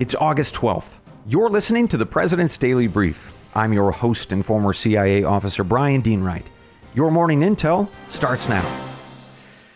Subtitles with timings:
[0.00, 0.92] It's August 12th.
[1.26, 3.30] You're listening to the President's Daily Brief.
[3.54, 6.46] I'm your host and former CIA officer Brian Dean Wright.
[6.94, 8.62] Your morning intel starts now.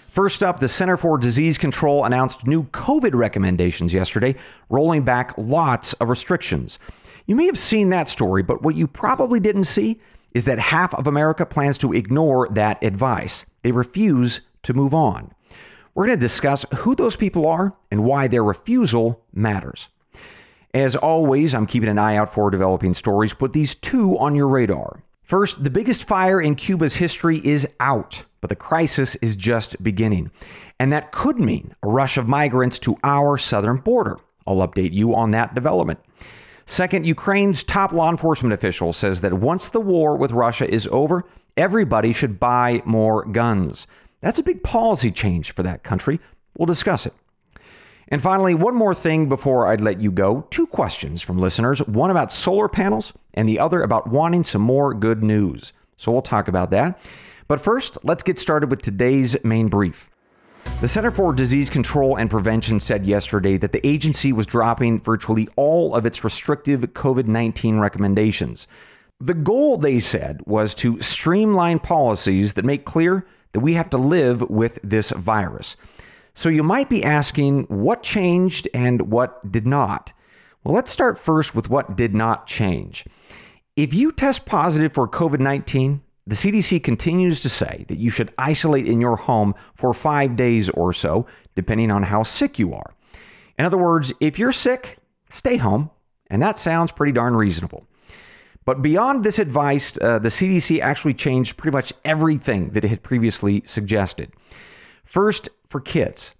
[0.08, 4.34] First up, the Center for Disease Control announced new COVID recommendations yesterday,
[4.70, 6.78] rolling back lots of restrictions.
[7.26, 10.00] You may have seen that story, but what you probably didn't see
[10.32, 13.44] is that half of America plans to ignore that advice.
[13.60, 15.32] They refuse to move on.
[15.94, 19.88] We're going to discuss who those people are and why their refusal matters.
[20.74, 23.32] As always, I'm keeping an eye out for developing stories.
[23.32, 25.04] Put these two on your radar.
[25.22, 30.32] First, the biggest fire in Cuba's history is out, but the crisis is just beginning.
[30.80, 34.18] And that could mean a rush of migrants to our southern border.
[34.48, 36.00] I'll update you on that development.
[36.66, 41.22] Second, Ukraine's top law enforcement official says that once the war with Russia is over,
[41.56, 43.86] everybody should buy more guns.
[44.18, 46.18] That's a big policy change for that country.
[46.58, 47.14] We'll discuss it.
[48.08, 50.46] And finally, one more thing before I'd let you go.
[50.50, 54.94] Two questions from listeners one about solar panels, and the other about wanting some more
[54.94, 55.72] good news.
[55.96, 56.98] So we'll talk about that.
[57.48, 60.08] But first, let's get started with today's main brief.
[60.80, 65.48] The Center for Disease Control and Prevention said yesterday that the agency was dropping virtually
[65.56, 68.66] all of its restrictive COVID 19 recommendations.
[69.20, 73.96] The goal, they said, was to streamline policies that make clear that we have to
[73.96, 75.76] live with this virus.
[76.34, 80.12] So you might be asking what changed and what did not.
[80.62, 83.04] Well, let's start first with what did not change.
[83.76, 88.32] If you test positive for COVID 19, the CDC continues to say that you should
[88.38, 92.94] isolate in your home for five days or so, depending on how sick you are.
[93.58, 94.98] In other words, if you're sick,
[95.28, 95.90] stay home,
[96.28, 97.86] and that sounds pretty darn reasonable.
[98.64, 103.02] But beyond this advice, uh, the CDC actually changed pretty much everything that it had
[103.02, 104.32] previously suggested.
[105.04, 106.30] First, for kids.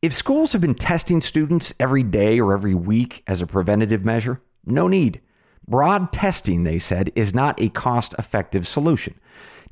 [0.00, 4.40] If schools have been testing students every day or every week as a preventative measure,
[4.64, 5.20] no need.
[5.68, 9.20] Broad testing, they said, is not a cost effective solution.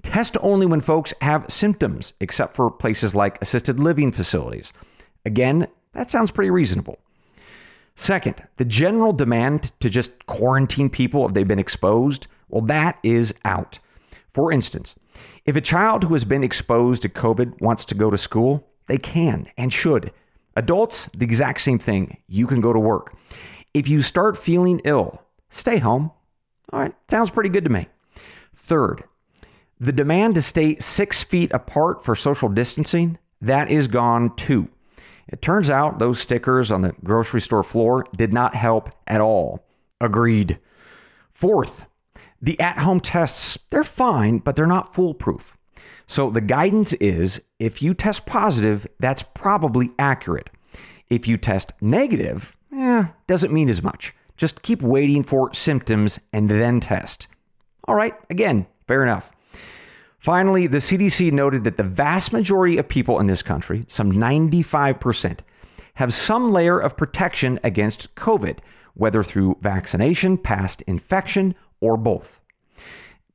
[0.02, 4.74] Test only when folks have symptoms, except for places like assisted living facilities.
[5.24, 6.98] Again, that sounds pretty reasonable.
[7.96, 13.32] Second, the general demand to just quarantine people if they've been exposed, well, that is
[13.42, 13.78] out.
[14.34, 14.94] For instance,
[15.46, 18.98] if a child who has been exposed to COVID wants to go to school, they
[18.98, 20.12] can and should.
[20.56, 22.18] Adults, the exact same thing.
[22.26, 23.14] You can go to work.
[23.72, 26.10] If you start feeling ill, stay home.
[26.72, 27.88] All right, sounds pretty good to me.
[28.56, 29.04] Third,
[29.78, 34.68] the demand to stay six feet apart for social distancing, that is gone too.
[35.28, 39.64] It turns out those stickers on the grocery store floor did not help at all.
[40.00, 40.58] Agreed.
[41.30, 41.86] Fourth,
[42.40, 45.57] the at home tests, they're fine, but they're not foolproof.
[46.08, 50.48] So the guidance is if you test positive, that's probably accurate.
[51.10, 54.14] If you test negative, eh, doesn't mean as much.
[54.36, 57.28] Just keep waiting for symptoms and then test.
[57.86, 59.30] All right, again, fair enough.
[60.18, 65.40] Finally, the CDC noted that the vast majority of people in this country, some 95%,
[65.94, 68.58] have some layer of protection against COVID,
[68.94, 72.40] whether through vaccination, past infection, or both.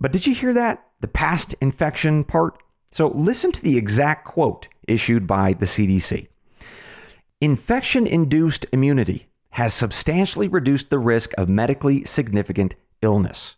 [0.04, 0.86] But did you hear that?
[1.00, 2.62] The past infection part?
[2.92, 6.28] So listen to the exact quote issued by the CDC.
[7.40, 13.56] Infection induced immunity has substantially reduced the risk of medically significant illness.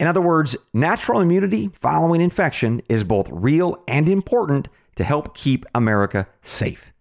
[0.00, 5.64] In other words, natural immunity following infection is both real and important to help keep
[5.72, 6.92] America safe.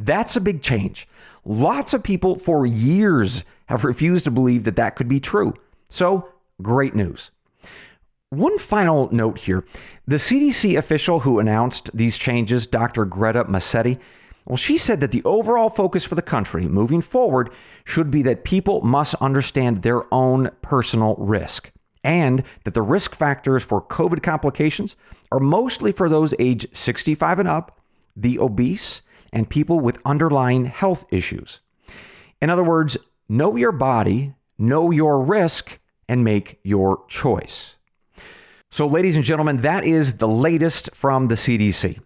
[0.00, 1.06] That's a big change.
[1.44, 5.54] Lots of people for years have refused to believe that that could be true.
[5.88, 7.30] So, great news.
[8.34, 9.64] One final note here
[10.08, 13.04] the CDC official who announced these changes, Dr.
[13.04, 13.96] Greta Massetti,
[14.44, 17.48] well, she said that the overall focus for the country moving forward
[17.84, 21.70] should be that people must understand their own personal risk
[22.02, 24.96] and that the risk factors for COVID complications
[25.30, 27.80] are mostly for those age 65 and up,
[28.16, 29.00] the obese,
[29.32, 31.60] and people with underlying health issues.
[32.42, 32.96] In other words,
[33.28, 35.78] know your body, know your risk,
[36.08, 37.76] and make your choice.
[38.74, 42.00] So, ladies and gentlemen, that is the latest from the CDC.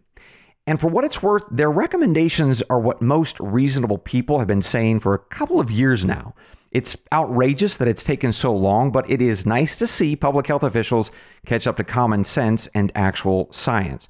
[0.67, 5.01] And for what it's worth, their recommendations are what most reasonable people have been saying
[5.01, 6.35] for a couple of years now.
[6.71, 10.63] It's outrageous that it's taken so long, but it is nice to see public health
[10.63, 11.11] officials
[11.47, 14.07] catch up to common sense and actual science.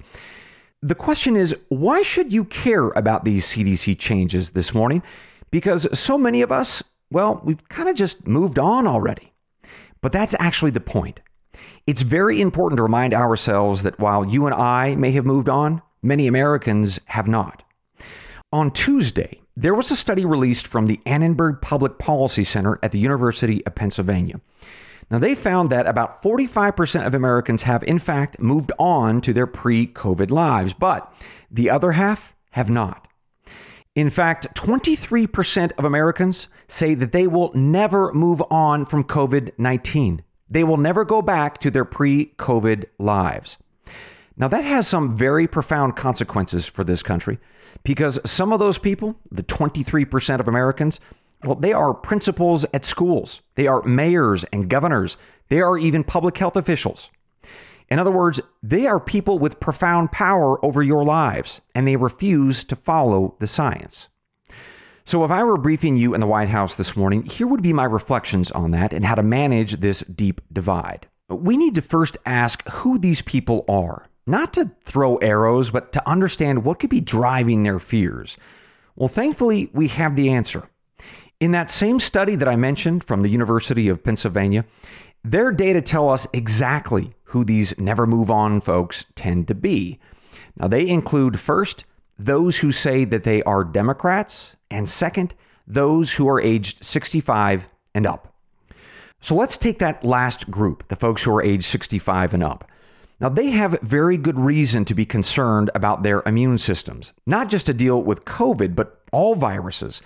[0.81, 5.01] The question is why should you care about these CDC changes this morning?
[5.49, 9.31] Because so many of us, well, we've kind of just moved on already.
[10.01, 11.21] But that's actually the point.
[11.87, 15.81] It's very important to remind ourselves that while you and I may have moved on,
[16.01, 17.63] many Americans have not.
[18.51, 22.99] On Tuesday, there was a study released from the Annenberg Public Policy Center at the
[22.99, 24.39] University of Pennsylvania.
[25.11, 29.47] Now, they found that about 45% of Americans have, in fact, moved on to their
[29.47, 31.11] pre COVID lives, but
[31.49, 33.07] the other half have not.
[33.95, 40.23] In fact, 23% of Americans say that they will never move on from COVID 19.
[40.49, 43.57] They will never go back to their pre COVID lives.
[44.37, 47.39] Now, that has some very profound consequences for this country
[47.83, 50.99] because some of those people, the 23% of Americans,
[51.43, 55.17] well, they are principals at schools, they are mayors and governors,
[55.49, 57.09] they are even public health officials.
[57.89, 62.63] In other words, they are people with profound power over your lives, and they refuse
[62.65, 64.07] to follow the science.
[65.09, 67.73] So, if I were briefing you in the White House this morning, here would be
[67.73, 71.07] my reflections on that and how to manage this deep divide.
[71.27, 76.07] We need to first ask who these people are, not to throw arrows, but to
[76.07, 78.37] understand what could be driving their fears.
[78.95, 80.69] Well, thankfully, we have the answer.
[81.39, 84.63] In that same study that I mentioned from the University of Pennsylvania,
[85.23, 89.97] their data tell us exactly who these never move on folks tend to be.
[90.55, 91.83] Now, they include first,
[92.19, 95.33] those who say that they are Democrats, and second,
[95.65, 98.35] those who are aged 65 and up.
[99.21, 102.69] So let's take that last group, the folks who are age 65 and up.
[103.21, 107.65] Now, they have very good reason to be concerned about their immune systems, not just
[107.65, 110.01] to deal with COVID, but all viruses.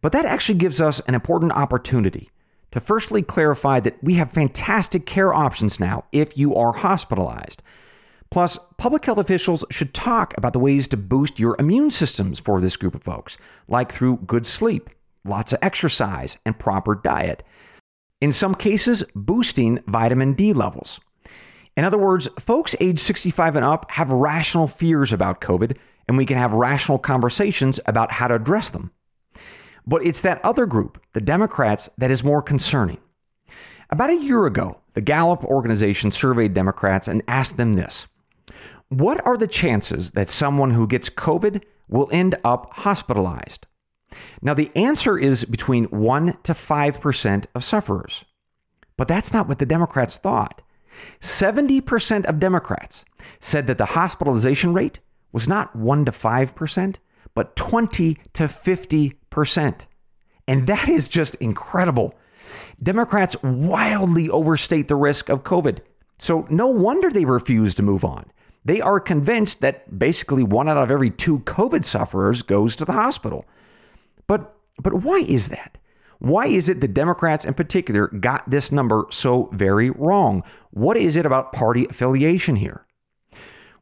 [0.00, 2.30] But that actually gives us an important opportunity
[2.72, 7.62] to firstly clarify that we have fantastic care options now if you are hospitalized.
[8.36, 12.60] Plus, public health officials should talk about the ways to boost your immune systems for
[12.60, 14.90] this group of folks, like through good sleep,
[15.24, 17.42] lots of exercise, and proper diet.
[18.20, 21.00] In some cases, boosting vitamin D levels.
[21.78, 25.74] In other words, folks age 65 and up have rational fears about COVID,
[26.06, 28.90] and we can have rational conversations about how to address them.
[29.86, 32.98] But it's that other group, the Democrats, that is more concerning.
[33.88, 38.06] About a year ago, the Gallup organization surveyed Democrats and asked them this
[38.88, 43.66] What are the chances that someone who gets COVID will end up hospitalized?
[44.40, 48.24] Now, the answer is between 1 to 5% of sufferers.
[48.96, 50.62] But that's not what the Democrats thought.
[51.20, 53.04] 70% of Democrats
[53.40, 55.00] said that the hospitalization rate
[55.32, 56.96] was not 1 to 5%,
[57.34, 59.80] but 20 to 50%.
[60.48, 62.14] And that is just incredible.
[62.82, 65.80] Democrats wildly overstate the risk of COVID.
[66.18, 68.30] So no wonder they refuse to move on.
[68.66, 72.94] They are convinced that basically one out of every two COVID sufferers goes to the
[72.94, 73.44] hospital.
[74.26, 75.78] But but why is that?
[76.18, 80.42] Why is it the Democrats in particular got this number so very wrong?
[80.72, 82.84] What is it about party affiliation here?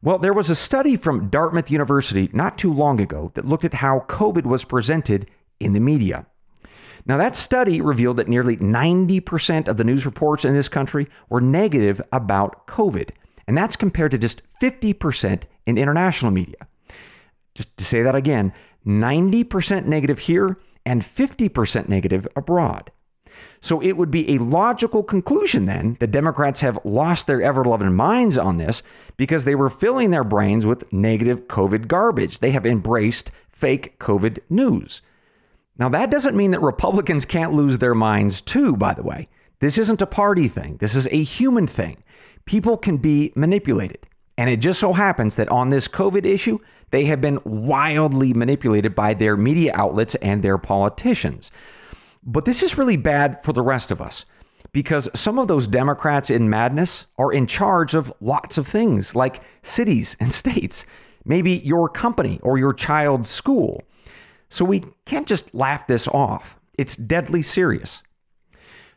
[0.03, 3.75] Well, there was a study from Dartmouth University not too long ago that looked at
[3.75, 5.27] how COVID was presented
[5.59, 6.27] in the media.
[7.07, 11.41] Now, that study revealed that nearly 90% of the news reports in this country were
[11.41, 13.09] negative about COVID,
[13.47, 16.67] and that's compared to just 50% in international media.
[17.53, 18.53] Just to say that again
[18.85, 22.91] 90% negative here and 50% negative abroad.
[23.59, 27.95] So it would be a logical conclusion then that Democrats have lost their ever loving
[27.95, 28.83] minds on this
[29.17, 32.39] because they were filling their brains with negative COVID garbage.
[32.39, 35.01] They have embraced fake COVID news.
[35.77, 39.27] Now, that doesn't mean that Republicans can't lose their minds too, by the way.
[39.59, 42.03] This isn't a party thing, this is a human thing.
[42.45, 43.99] People can be manipulated.
[44.37, 46.59] And it just so happens that on this COVID issue,
[46.91, 51.49] they have been wildly manipulated by their media outlets and their politicians.
[52.23, 54.25] But this is really bad for the rest of us
[54.71, 59.41] because some of those Democrats in madness are in charge of lots of things like
[59.63, 60.85] cities and states,
[61.23, 63.83] maybe your company or your child's school.
[64.49, 66.57] So we can't just laugh this off.
[66.77, 68.01] It's deadly serious.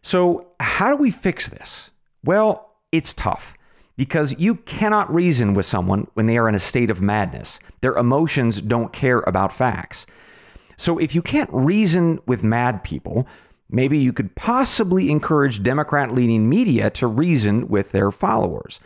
[0.03, 1.91] So, how do we fix this?
[2.25, 3.55] Well, it's tough
[3.97, 7.59] because you cannot reason with someone when they are in a state of madness.
[7.81, 10.07] Their emotions don't care about facts.
[10.77, 13.27] So if you can't reason with mad people,
[13.69, 18.79] maybe you could possibly encourage Democrat leaning media to reason with their followers.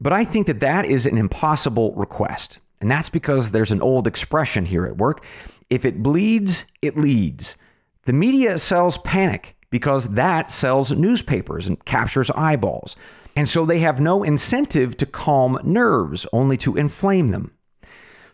[0.00, 2.58] But I think that that is an impossible request.
[2.80, 5.24] And that's because there's an old expression here at work
[5.68, 7.56] if it bleeds, it leads.
[8.04, 12.94] The media sells panic because that sells newspapers and captures eyeballs.
[13.36, 17.52] And so they have no incentive to calm nerves, only to inflame them.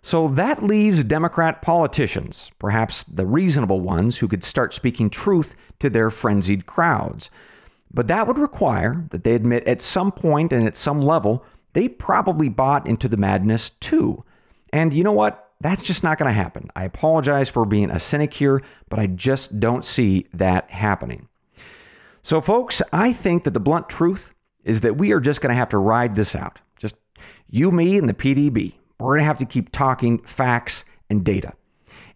[0.00, 5.90] So that leaves Democrat politicians, perhaps the reasonable ones who could start speaking truth to
[5.90, 7.30] their frenzied crowds.
[7.92, 11.44] But that would require that they admit at some point and at some level
[11.74, 14.24] they probably bought into the madness too.
[14.72, 15.52] And you know what?
[15.62, 16.70] that's just not going to happen.
[16.74, 21.28] I apologize for being a cynic here, but I just don't see that happening.
[22.22, 24.31] So, folks, I think that the blunt truth
[24.64, 26.58] is that we are just going to have to ride this out.
[26.76, 26.94] Just
[27.48, 28.74] you, me, and the PDB.
[28.98, 31.54] We're going to have to keep talking facts and data.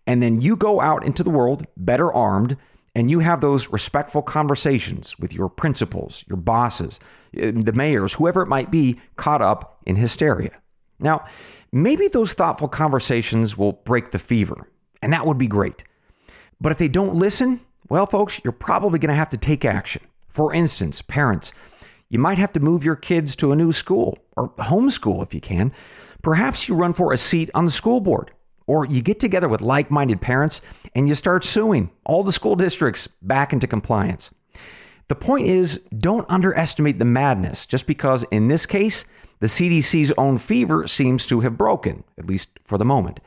[0.07, 2.57] And then you go out into the world better armed
[2.95, 6.99] and you have those respectful conversations with your principals, your bosses,
[7.37, 10.53] eh, the mayors, whoever it might be, caught up in hysteria.
[10.99, 11.27] Now,
[11.71, 14.71] maybe those thoughtful conversations will break the fever,
[15.03, 15.83] and that would be great.
[16.59, 17.61] But if they don't listen,
[17.91, 20.03] well, folks, you're probably going to have to take action.
[20.31, 21.53] For instance, parents,
[22.09, 25.41] you might have to move your kids to a new school or homeschool if you
[25.41, 25.73] can.
[26.23, 28.33] Perhaps you run for a seat on the school board.
[28.69, 30.61] Or you get together with like minded parents
[30.95, 34.31] and you start suing all the school districts back into compliance.
[35.09, 39.05] The point is, don't underestimate the madness just because, in this case,
[39.39, 43.21] the CDC's own fever seems to have broken, at least for the moment.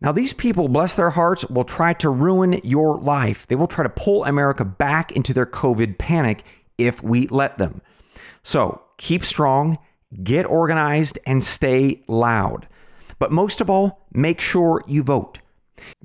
[0.00, 3.46] Now, these people, bless their hearts, will try to ruin your life.
[3.46, 6.44] They will try to pull America back into their COVID panic
[6.78, 7.82] if we let them.
[8.42, 9.78] So keep strong,
[10.22, 12.68] get organized, and stay loud.
[13.18, 15.38] But most of all, make sure you vote.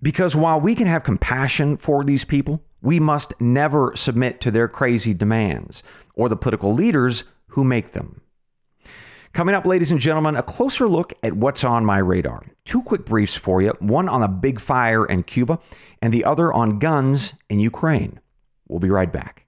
[0.02, 4.68] Because while we can have compassion for these people, we must never submit to their
[4.68, 8.22] crazy demands or the political leaders who make them.
[9.34, 12.44] Coming up, ladies and gentlemen, a closer look at what's on my radar.
[12.66, 15.60] Two quick briefs for you one on a big fire in Cuba,
[16.02, 18.20] and the other on guns in Ukraine.
[18.68, 19.46] We'll be right back.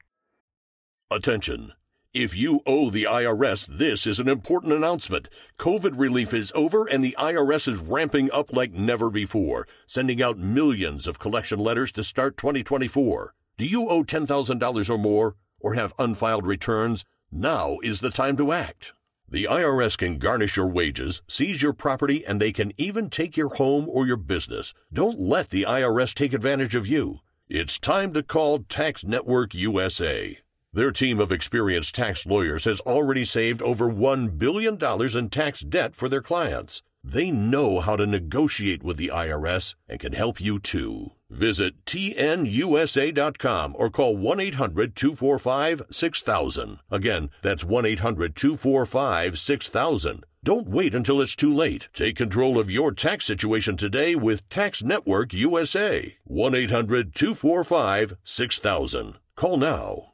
[1.12, 1.74] Attention.
[2.14, 5.30] If you owe the IRS, this is an important announcement.
[5.60, 10.40] COVID relief is over and the IRS is ramping up like never before, sending out
[10.40, 13.36] millions of collection letters to start 2024.
[13.60, 17.06] Do you owe $10,000 or more or have unfiled returns?
[17.32, 18.92] Now is the time to act.
[19.30, 23.54] The IRS can garnish your wages, seize your property, and they can even take your
[23.54, 24.74] home or your business.
[24.92, 27.20] Don't let the IRS take advantage of you.
[27.48, 30.40] It's time to call Tax Network USA.
[30.72, 34.78] Their team of experienced tax lawyers has already saved over $1 billion
[35.18, 36.84] in tax debt for their clients.
[37.04, 41.14] They know how to negotiate with the IRS and can help you too.
[41.28, 46.80] Visit tnusa.com or call 1 800 245 6000.
[46.92, 50.24] Again, that's 1 800 245 6000.
[50.44, 51.90] Don't wait until it's too late.
[51.96, 56.16] Take control of your tax situation today with Tax Network USA.
[56.26, 59.16] 1 800 245 6000.
[59.36, 60.10] Call now.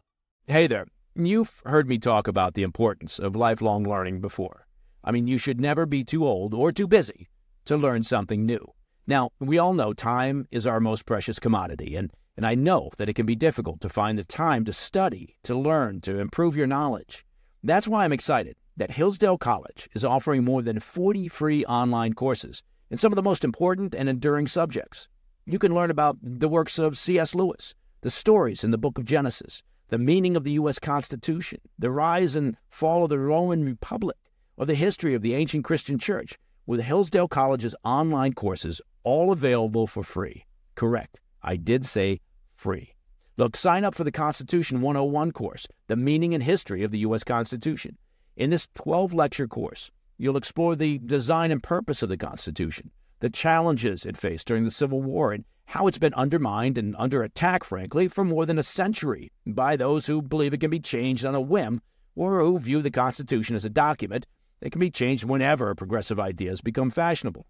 [0.48, 0.86] Hey there.
[1.16, 4.68] You've heard me talk about the importance of lifelong learning before.
[5.04, 7.30] I mean, you should never be too old or too busy
[7.66, 8.64] to learn something new.
[9.08, 13.10] Now, we all know time is our most precious commodity, and, and I know that
[13.10, 16.68] it can be difficult to find the time to study, to learn, to improve your
[16.68, 17.26] knowledge.
[17.64, 22.62] That's why I'm excited that Hillsdale College is offering more than 40 free online courses
[22.92, 25.08] in some of the most important and enduring subjects.
[25.48, 27.34] You can learn about the works of C.S.
[27.34, 29.64] Lewis, the stories in the book of Genesis,
[29.96, 30.78] the meaning of the U.S.
[30.78, 34.18] Constitution, the rise and fall of the Roman Republic,
[34.58, 39.88] or the history of the ancient Christian church, with Hillsdale College's online courses, all available
[39.88, 40.44] for free.
[40.76, 41.22] Correct.
[41.42, 42.20] I did say
[42.58, 42.94] free.
[43.38, 47.24] Look, sign up for the Constitution 101 course, The Meaning and History of the U.S.
[47.24, 47.98] Constitution.
[48.36, 53.30] In this 12 lecture course, you'll explore the design and purpose of the Constitution, the
[53.30, 57.64] challenges it faced during the Civil War, and how it's been undermined and under attack,
[57.64, 61.36] frankly, for more than a century by those who believe it can be changed on
[61.36, 61.82] a whim
[62.16, 64.26] or who view the Constitution as a document
[64.62, 67.46] that can be changed whenever progressive ideas become fashionable.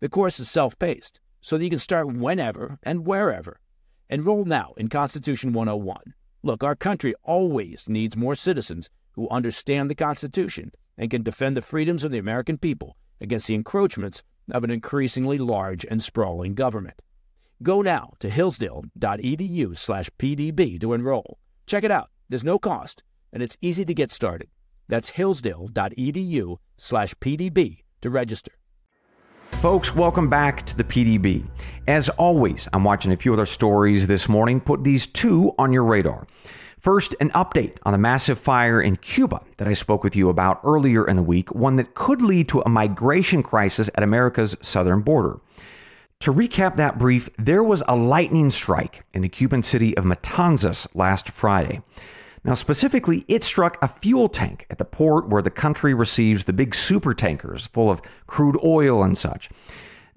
[0.00, 3.60] The course is self paced, so that you can start whenever and wherever.
[4.10, 6.14] Enroll now in Constitution 101.
[6.42, 11.62] Look, our country always needs more citizens who understand the Constitution and can defend the
[11.62, 17.00] freedoms of the American people against the encroachments of an increasingly large and sprawling government.
[17.64, 21.38] Go now to hillsdale.edu slash PDB to enroll.
[21.66, 22.10] Check it out.
[22.28, 23.02] There's no cost,
[23.32, 24.48] and it's easy to get started.
[24.86, 28.52] That's hillsdale.edu slash PDB to register.
[29.62, 31.48] Folks, welcome back to the PDB.
[31.88, 34.60] As always, I'm watching a few other stories this morning.
[34.60, 36.26] Put these two on your radar.
[36.78, 40.60] First, an update on the massive fire in Cuba that I spoke with you about
[40.64, 45.00] earlier in the week, one that could lead to a migration crisis at America's southern
[45.00, 45.40] border.
[46.20, 50.86] To recap that brief, there was a lightning strike in the Cuban city of Matanzas
[50.94, 51.82] last Friday.
[52.44, 56.52] Now, specifically, it struck a fuel tank at the port where the country receives the
[56.52, 59.48] big super tankers full of crude oil and such.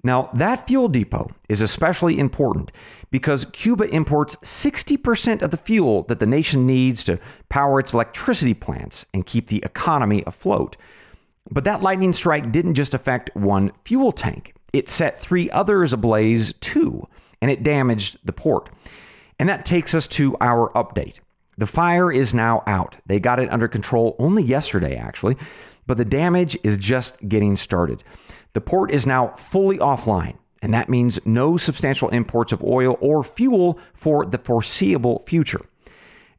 [0.02, 2.70] Now, that fuel depot is especially important
[3.10, 8.54] because Cuba imports 60% of the fuel that the nation needs to power its electricity
[8.54, 10.76] plants and keep the economy afloat.
[11.50, 14.54] But that lightning strike didn't just affect one fuel tank.
[14.72, 17.08] It set three others ablaze too,
[17.40, 18.68] and it damaged the port.
[19.38, 21.16] And that takes us to our update.
[21.56, 22.98] The fire is now out.
[23.06, 25.36] They got it under control only yesterday, actually,
[25.86, 28.04] but the damage is just getting started.
[28.52, 33.24] The port is now fully offline, and that means no substantial imports of oil or
[33.24, 35.64] fuel for the foreseeable future.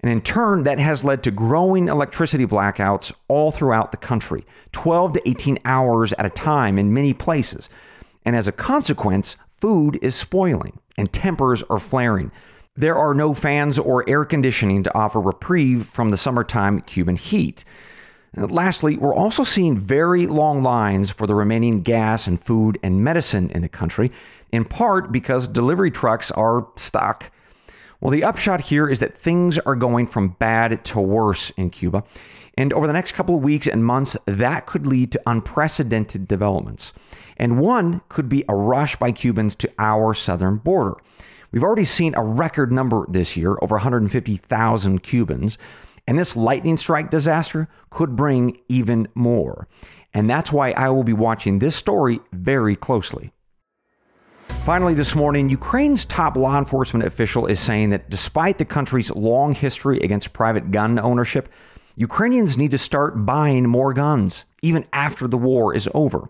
[0.02, 5.14] And in turn, that has led to growing electricity blackouts all throughout the country, 12
[5.14, 7.70] to 18 hours at a time in many places.
[8.24, 12.32] And as a consequence, food is spoiling and tempers are flaring.
[12.76, 17.66] There are no fans or air conditioning to offer reprieve from the summertime Cuban heat.
[18.34, 23.04] And lastly, we're also seeing very long lines for the remaining gas and food and
[23.04, 24.12] medicine in the country,
[24.52, 27.32] in part because delivery trucks are stuck.
[28.02, 32.04] Well, the upshot here is that things are going from bad to worse in Cuba.
[32.58, 36.94] And over the next couple of weeks and months, that could lead to unprecedented developments.
[37.36, 40.96] And one could be a rush by Cubans to our southern border.
[41.52, 45.58] We've already seen a record number this year, over 150,000 Cubans.
[46.08, 49.68] And this lightning strike disaster could bring even more.
[50.14, 53.32] And that's why I will be watching this story very closely.
[54.66, 59.56] Finally, this morning, Ukraine's top law enforcement official is saying that despite the country's long
[59.56, 61.50] history against private gun ownership,
[61.96, 66.30] Ukrainians need to start buying more guns, even after the war is over.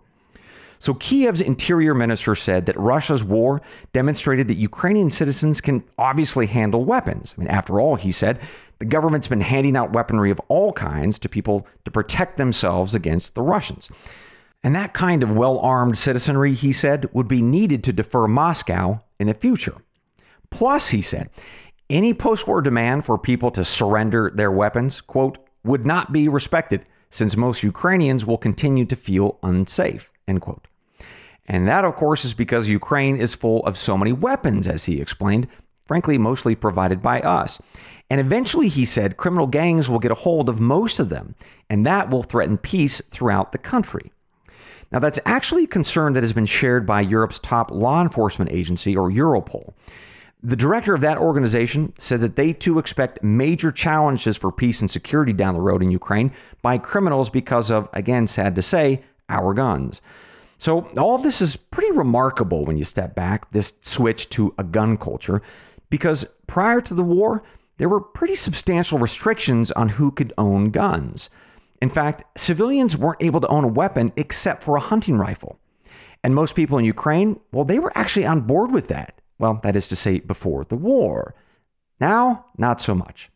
[0.80, 3.62] So, Kiev's interior minister said that Russia's war
[3.92, 7.36] demonstrated that Ukrainian citizens can obviously handle weapons.
[7.38, 8.40] I mean, after all, he said,
[8.80, 13.36] the government's been handing out weaponry of all kinds to people to protect themselves against
[13.36, 13.90] the Russians.
[14.64, 19.00] And that kind of well armed citizenry, he said, would be needed to defer Moscow
[19.20, 19.78] in the future.
[20.50, 21.30] Plus, he said,
[21.90, 26.84] any post war demand for people to surrender their weapons, quote, would not be respected
[27.10, 30.68] since most Ukrainians will continue to feel unsafe, end quote.
[31.46, 35.02] And that, of course, is because Ukraine is full of so many weapons, as he
[35.02, 35.48] explained,
[35.88, 37.60] frankly, mostly provided by us.
[38.10, 41.34] And eventually, he said, criminal gangs will get a hold of most of them,
[41.70, 44.12] and that will threaten peace throughout the country.
[44.92, 48.96] Now, that's actually a concern that has been shared by Europe's top law enforcement agency,
[48.98, 49.74] or Europol.
[50.42, 54.90] The director of that organization said that they too expect major challenges for peace and
[54.90, 59.54] security down the road in Ukraine by criminals because of, again, sad to say, our
[59.54, 60.02] guns.
[60.58, 64.98] So, all this is pretty remarkable when you step back, this switch to a gun
[64.98, 65.42] culture,
[65.90, 67.44] because prior to the war,
[67.78, 71.30] there were pretty substantial restrictions on who could own guns.
[71.82, 75.60] In fact, civilians weren't able to own a weapon except for a hunting rifle.
[76.24, 79.22] And most people in Ukraine, well, they were actually on board with that.
[79.38, 81.34] Well, that is to say, before the war.
[82.00, 83.30] Now, not so much.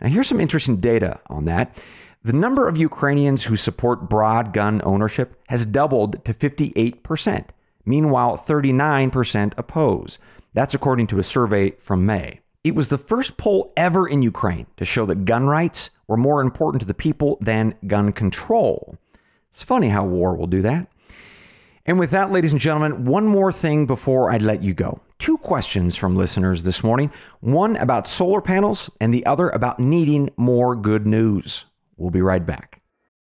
[0.00, 1.76] Now, here's some interesting data on that.
[2.22, 7.46] The number of Ukrainians who support broad gun ownership has doubled to 58%.
[7.84, 10.18] Meanwhile, 39% oppose.
[10.52, 12.40] That's according to a survey from May.
[12.68, 16.42] It was the first poll ever in Ukraine to show that gun rights were more
[16.42, 18.98] important to the people than gun control.
[19.48, 20.86] It's funny how war will do that.
[21.86, 25.00] And with that, ladies and gentlemen, one more thing before I let you go.
[25.18, 30.28] Two questions from listeners this morning one about solar panels, and the other about needing
[30.36, 31.64] more good news.
[31.96, 32.82] We'll be right back.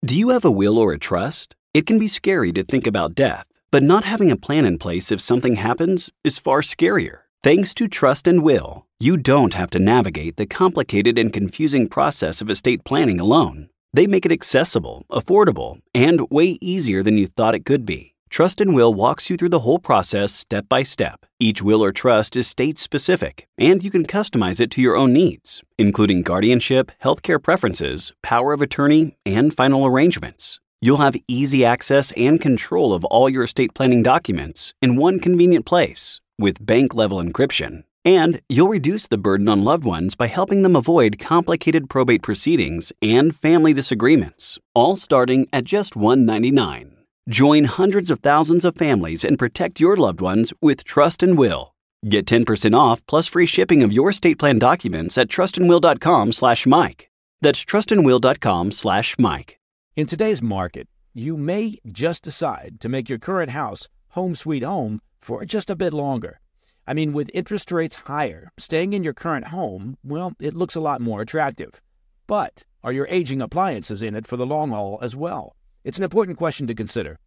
[0.05, 1.57] Do you have a will or a trust?
[1.73, 5.11] It can be scary to think about death, but not having a plan in place
[5.11, 7.24] if something happens is far scarier.
[7.45, 12.41] Thanks to Trust and Will, you don't have to navigate the complicated and confusing process
[12.41, 13.69] of estate planning alone.
[13.93, 18.15] They make it accessible, affordable, and way easier than you thought it could be.
[18.31, 21.27] Trust and Will walks you through the whole process step by step.
[21.39, 25.13] Each will or trust is state specific, and you can customize it to your own
[25.13, 30.59] needs, including guardianship, healthcare preferences, power of attorney, and final arrangements.
[30.81, 35.67] You'll have easy access and control of all your estate planning documents in one convenient
[35.67, 37.83] place with bank level encryption.
[38.03, 42.91] And you'll reduce the burden on loved ones by helping them avoid complicated probate proceedings
[43.01, 46.95] and family disagreements, all starting at just 199.
[47.27, 51.73] Join hundreds of thousands of families and protect your loved ones with Trust and Will.
[52.07, 57.09] Get 10% off plus free shipping of your estate plan documents at trustandwill.com slash Mike.
[57.41, 59.59] That's trustandwill.com slash Mike.
[59.95, 65.01] In today's market, you may just decide to make your current house home sweet home
[65.25, 66.39] for just a bit longer.
[66.85, 70.79] I mean, with interest rates higher, staying in your current home, well, it looks a
[70.79, 71.81] lot more attractive.
[72.27, 75.55] But are your aging appliances in it for the long haul as well?
[75.83, 77.17] It's an important question to consider.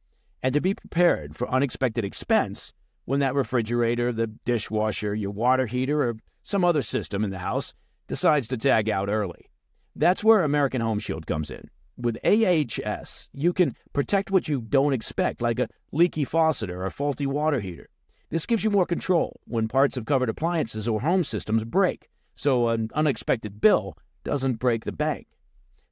[0.44, 2.72] And to be prepared for unexpected expense
[3.04, 7.74] when that refrigerator, the dishwasher, your water heater, or some other system in the house
[8.06, 9.50] decides to tag out early.
[9.96, 11.68] That's where American Home Shield comes in.
[12.00, 16.92] With AHS, you can protect what you don't expect, like a leaky faucet or a
[16.92, 17.88] faulty water heater.
[18.30, 22.68] This gives you more control when parts of covered appliances or home systems break, so
[22.68, 25.26] an unexpected bill doesn't break the bank.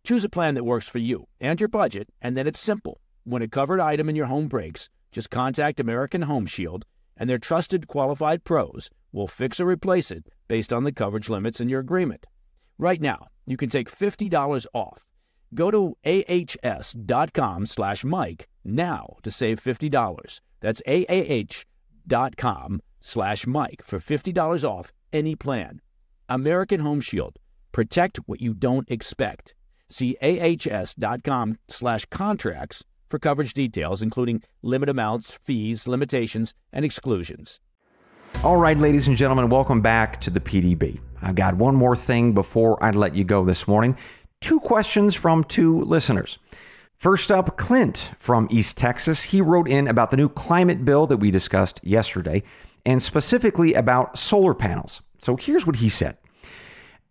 [0.05, 3.01] Choose a plan that works for you and your budget, and then it's simple.
[3.25, 6.85] When a covered item in your home breaks, just contact American Home Shield,
[7.17, 11.61] and their trusted qualified pros will fix or replace it based on the coverage limits
[11.61, 12.27] in your agreement.
[12.79, 15.03] Right now, you can take $50 off.
[15.55, 20.41] Go to ahs.com slash Mike now to save $50.
[20.61, 25.81] That's ahs.com slash Mike for $50 off any plan.
[26.29, 27.39] American Home Shield.
[27.73, 29.55] Protect what you don't expect.
[29.89, 37.61] See ahs.com slash contracts for coverage details, including limit amounts, fees, limitations, and exclusions.
[38.43, 41.01] All right, ladies and gentlemen, welcome back to the PDB.
[41.23, 43.97] I've got one more thing before I let you go this morning.
[44.41, 46.39] Two questions from two listeners.
[46.99, 49.25] First up, Clint from East Texas.
[49.25, 52.43] He wrote in about the new climate bill that we discussed yesterday,
[52.85, 55.03] and specifically about solar panels.
[55.19, 56.17] So here's what he said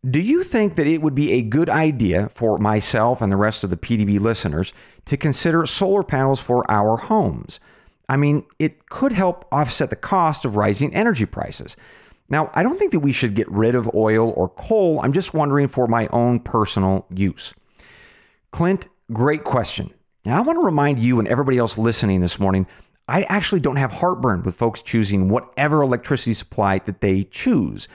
[0.08, 3.64] Do you think that it would be a good idea for myself and the rest
[3.64, 4.74] of the PDB listeners
[5.06, 7.60] to consider solar panels for our homes?
[8.08, 11.76] I mean, it could help offset the cost of rising energy prices.
[12.30, 15.00] Now, I don't think that we should get rid of oil or coal.
[15.04, 17.54] I'm just wondering for my own personal use.
[18.52, 19.94] Clint, great question.
[20.26, 22.66] Now, I want to remind you and everybody else listening this morning
[23.08, 27.88] I actually don't have heartburn with folks choosing whatever electricity supply that they choose.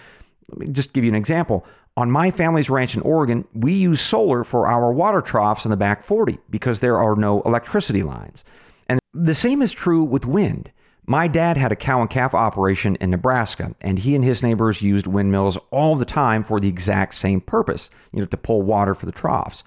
[0.49, 1.67] Let me just give you an example.
[1.97, 5.77] On my family's ranch in Oregon, we use solar for our water troughs in the
[5.77, 8.45] back 40 because there are no electricity lines.
[8.89, 10.71] And the same is true with wind.
[11.11, 14.81] My dad had a cow and calf operation in Nebraska, and he and his neighbors
[14.81, 18.95] used windmills all the time for the exact same purpose, you know, to pull water
[18.95, 19.65] for the troughs.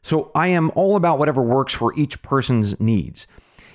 [0.00, 3.26] So I am all about whatever works for each person's needs.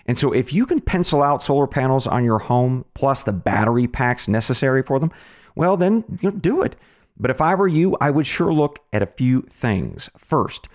[0.06, 3.88] And so if you can pencil out solar panels on your home plus the battery
[3.88, 5.12] packs necessary for them,
[5.54, 6.78] well, then you know, do it.
[7.20, 10.10] But if I were you, I would sure look at a few things.
[10.18, 10.70] First,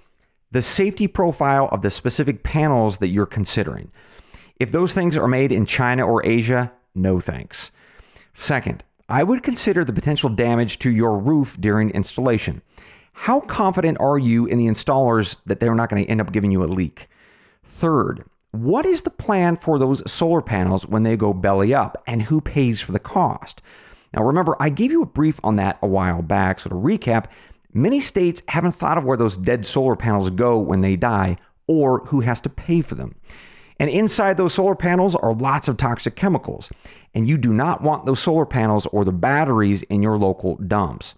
[0.50, 3.90] the safety profile of the specific panels that you're considering.
[4.58, 7.70] If those things are made in China or Asia, no thanks.
[8.32, 12.62] Second, I would consider the potential damage to your roof during installation.
[13.12, 16.50] How confident are you in the installers that they're not going to end up giving
[16.50, 17.08] you a leak?
[17.64, 22.22] Third, what is the plan for those solar panels when they go belly up and
[22.22, 23.60] who pays for the cost?
[24.14, 26.60] Now, remember, I gave you a brief on that a while back.
[26.60, 27.26] So, to recap,
[27.72, 32.06] many states haven't thought of where those dead solar panels go when they die or
[32.06, 33.14] who has to pay for them.
[33.78, 36.70] And inside those solar panels are lots of toxic chemicals.
[37.14, 41.14] And you do not want those solar panels or the batteries in your local dumps.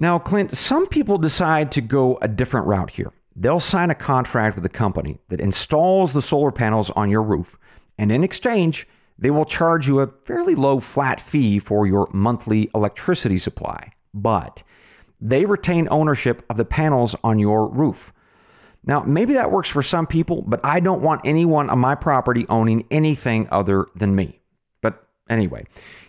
[0.00, 3.12] Now, Clint, some people decide to go a different route here.
[3.34, 7.56] They'll sign a contract with a company that installs the solar panels on your roof,
[7.96, 8.86] and in exchange,
[9.18, 13.92] they will charge you a fairly low flat fee for your monthly electricity supply.
[14.14, 14.62] But
[15.20, 18.12] they retain ownership of the panels on your roof.
[18.88, 22.46] Now, maybe that works for some people, but I don't want anyone on my property
[22.48, 24.40] owning anything other than me.
[24.80, 25.66] But anyway,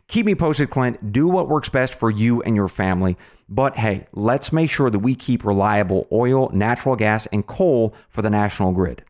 [0.07, 1.11] keep me posted, Clint.
[1.11, 3.17] Do what works best for you and your family.
[3.49, 8.21] But hey, let's make sure that we keep reliable oil, natural gas, and coal for
[8.21, 9.03] the national grid.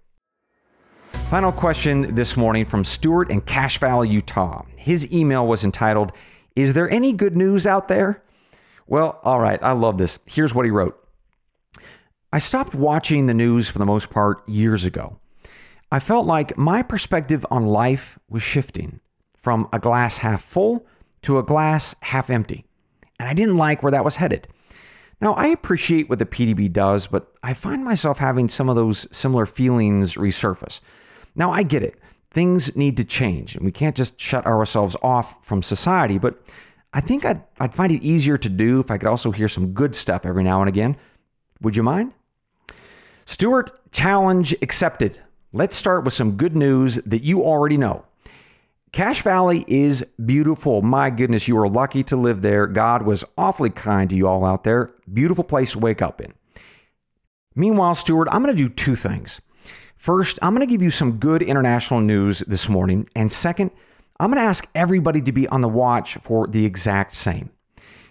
[1.30, 4.66] Final question this morning from Stuart in Cache Valley, Utah.
[4.78, 6.12] His email was entitled,
[6.56, 8.24] Is there any good news out there?
[8.88, 10.18] Well, all right, I love this.
[10.26, 11.00] Here's what he wrote
[12.32, 15.20] I stopped watching the news for the most part years ago.
[15.92, 19.00] I felt like my perspective on life was shifting
[19.42, 20.86] from a glass half full
[21.24, 22.66] to a glass half empty,
[23.20, 24.48] and I didn't like where that was headed.
[25.20, 29.08] Now, I appreciate what the PDB does, but I find myself having some of those
[29.12, 30.82] similar feelings resurface.
[31.36, 31.96] Now, I get it.
[32.30, 36.40] Things need to change, and we can't just shut ourselves off from society, but
[36.94, 39.74] I think I'd, I'd find it easier to do if I could also hear some
[39.74, 40.96] good stuff every now and again.
[41.62, 42.14] Would you mind?
[43.30, 45.20] Stuart, challenge accepted.
[45.54, 48.06] Let's start with some good news that you already know.
[48.92, 50.82] Cache Valley is beautiful.
[50.82, 52.66] My goodness, you are lucky to live there.
[52.66, 54.90] God was awfully kind to you all out there.
[55.14, 56.34] Beautiful place to wake up in.
[57.54, 59.40] Meanwhile, Stuart, I'm going to do two things.
[59.96, 63.08] First, I'm going to give you some good international news this morning.
[63.16, 63.70] And second,
[64.20, 67.52] I'm going to ask everybody to be on the watch for the exact same.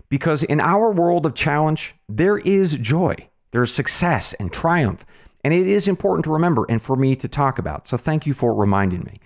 [0.08, 3.28] Because in our world of challenge, there is joy.
[3.50, 5.04] There's success and triumph,
[5.42, 7.88] and it is important to remember and for me to talk about.
[7.88, 9.20] So thank you for reminding me.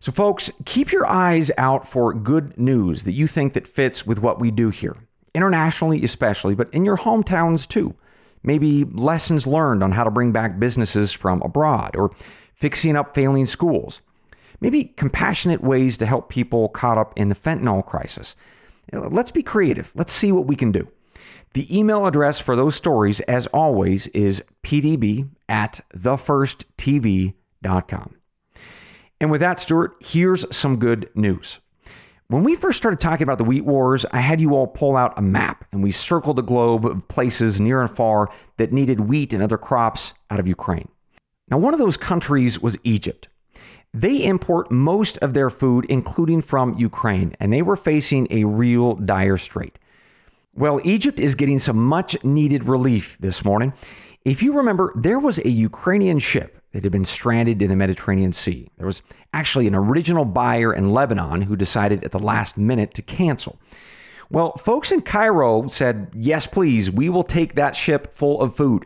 [0.00, 4.18] So folks, keep your eyes out for good news that you think that fits with
[4.18, 4.96] what we do here.
[5.34, 7.94] Internationally especially, but in your hometowns too.
[8.42, 12.10] maybe lessons learned on how to bring back businesses from abroad, or
[12.54, 14.00] fixing up failing schools,
[14.60, 18.34] maybe compassionate ways to help people caught up in the fentanyl crisis.
[18.92, 19.92] Let's be creative.
[19.94, 20.88] Let's see what we can do.
[21.54, 27.34] The email address for those stories, as always, is pdb at thefirsttv.com.
[29.20, 31.58] And with that, Stuart, here's some good news.
[32.28, 35.18] When we first started talking about the wheat wars, I had you all pull out
[35.18, 39.32] a map and we circled the globe of places near and far that needed wheat
[39.32, 40.88] and other crops out of Ukraine.
[41.50, 43.28] Now, one of those countries was Egypt.
[43.94, 48.94] They import most of their food, including from Ukraine, and they were facing a real
[48.94, 49.78] dire strait.
[50.58, 53.74] Well, Egypt is getting some much needed relief this morning.
[54.24, 58.32] If you remember, there was a Ukrainian ship that had been stranded in the Mediterranean
[58.32, 58.68] Sea.
[58.76, 63.02] There was actually an original buyer in Lebanon who decided at the last minute to
[63.02, 63.60] cancel.
[64.30, 68.84] Well, folks in Cairo said, yes, please, we will take that ship full of food.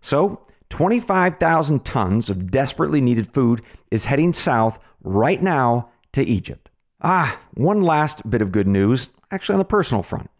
[0.00, 6.68] So 25,000 tons of desperately needed food is heading south right now to Egypt.
[7.02, 10.30] Ah, one last bit of good news, actually on the personal front.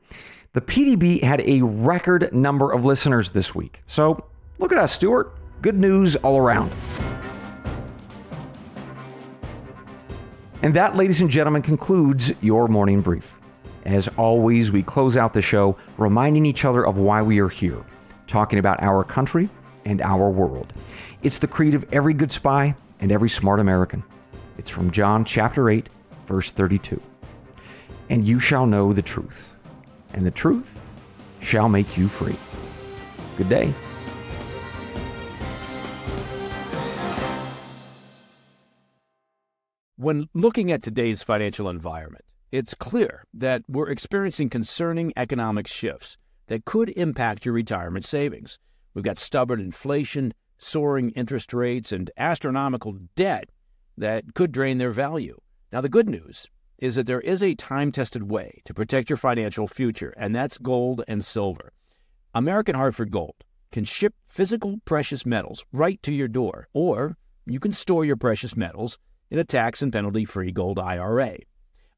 [0.54, 3.82] The PDB had a record number of listeners this week.
[3.86, 4.24] So
[4.58, 5.36] look at us, Stuart.
[5.60, 6.72] Good news all around.
[10.62, 13.38] And that, ladies and gentlemen, concludes your morning brief.
[13.84, 17.84] As always, we close out the show reminding each other of why we are here,
[18.26, 19.50] talking about our country
[19.84, 20.72] and our world.
[21.22, 24.02] It's the creed of every good spy and every smart American.
[24.56, 25.88] It's from John chapter 8,
[26.26, 27.00] verse 32.
[28.08, 29.54] And you shall know the truth,
[30.14, 30.68] and the truth
[31.40, 32.36] shall make you free.
[33.36, 33.74] Good day.
[39.96, 46.16] When looking at today's financial environment, it's clear that we're experiencing concerning economic shifts
[46.46, 48.58] that could impact your retirement savings.
[48.94, 53.50] We've got stubborn inflation, soaring interest rates, and astronomical debt
[53.96, 55.38] that could drain their value.
[55.72, 59.16] Now, the good news is that there is a time tested way to protect your
[59.16, 61.72] financial future, and that's gold and silver.
[62.34, 67.72] American Hartford Gold can ship physical precious metals right to your door, or you can
[67.72, 68.98] store your precious metals
[69.30, 71.38] in a tax and penalty free gold IRA.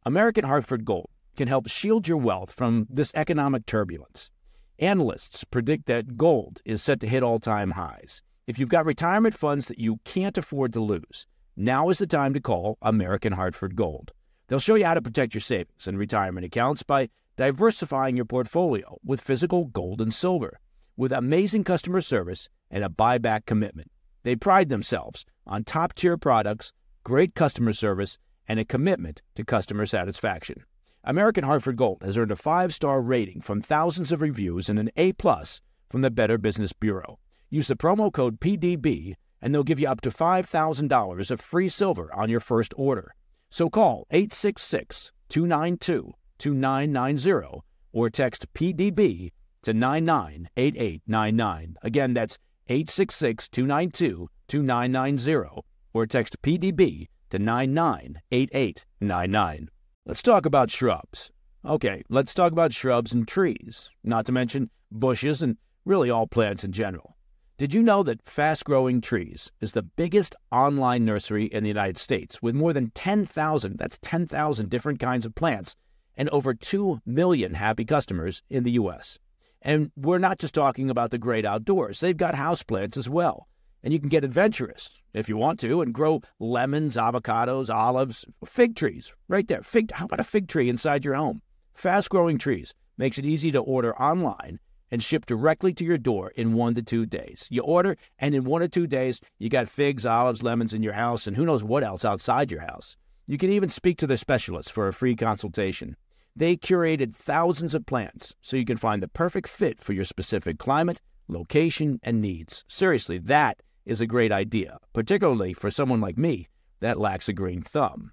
[0.04, 4.30] American Hartford Gold can help shield your wealth from this economic turbulence.
[4.78, 8.22] Analysts predict that gold is set to hit all time highs.
[8.46, 12.32] If you've got retirement funds that you can't afford to lose, now is the time
[12.34, 14.12] to call American Hartford Gold.
[14.50, 18.98] They'll show you how to protect your savings and retirement accounts by diversifying your portfolio
[19.04, 20.58] with physical gold and silver.
[20.96, 23.92] With amazing customer service and a buyback commitment,
[24.24, 26.72] they pride themselves on top tier products,
[27.04, 30.64] great customer service, and a commitment to customer satisfaction.
[31.04, 34.90] American Hartford Gold has earned a five star rating from thousands of reviews and an
[34.96, 37.20] A plus from the Better Business Bureau.
[37.50, 42.12] Use the promo code PDB and they'll give you up to $5,000 of free silver
[42.12, 43.14] on your first order.
[43.50, 47.60] So call 866 292 2990
[47.92, 49.32] or text PDB
[49.62, 51.76] to 998899.
[51.82, 59.68] Again, that's 866 292 2990 or text PDB to 998899.
[60.06, 61.30] Let's talk about shrubs.
[61.64, 66.64] Okay, let's talk about shrubs and trees, not to mention bushes and really all plants
[66.64, 67.18] in general.
[67.60, 71.98] Did you know that Fast Growing Trees is the biggest online nursery in the United
[71.98, 75.76] States with more than 10,000, that's 10,000 different kinds of plants
[76.16, 79.18] and over 2 million happy customers in the US?
[79.60, 82.00] And we're not just talking about the great outdoors.
[82.00, 83.46] They've got houseplants as well.
[83.82, 88.74] And you can get adventurous if you want to and grow lemons, avocados, olives, fig
[88.74, 89.62] trees right there.
[89.62, 91.42] Fig how about a fig tree inside your home?
[91.74, 96.32] Fast growing trees makes it easy to order online and shipped directly to your door
[96.36, 97.46] in one to two days.
[97.50, 100.94] You order, and in one to two days, you got figs, olives, lemons in your
[100.94, 102.96] house, and who knows what else outside your house.
[103.26, 105.96] You can even speak to the specialists for a free consultation.
[106.34, 110.58] They curated thousands of plants so you can find the perfect fit for your specific
[110.58, 112.64] climate, location, and needs.
[112.68, 116.48] Seriously, that is a great idea, particularly for someone like me
[116.80, 118.12] that lacks a green thumb.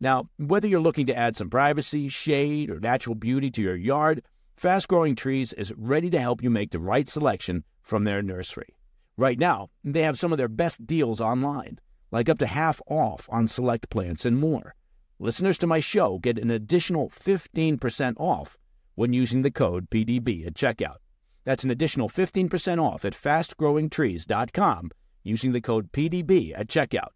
[0.00, 4.22] Now, whether you're looking to add some privacy, shade, or natural beauty to your yard,
[4.56, 8.74] Fast Growing Trees is ready to help you make the right selection from their nursery.
[9.18, 11.78] Right now, they have some of their best deals online,
[12.10, 14.74] like up to half off on select plants and more.
[15.18, 18.56] Listeners to my show get an additional 15% off
[18.94, 20.96] when using the code PDB at checkout.
[21.44, 24.90] That's an additional 15% off at fastgrowingtrees.com
[25.22, 27.10] using the code PDB at checkout.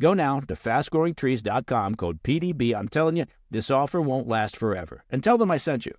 [0.00, 2.76] Go now to fastgrowingtrees.com, code PDB.
[2.76, 5.02] I'm telling you, this offer won't last forever.
[5.10, 5.92] And tell them I sent you.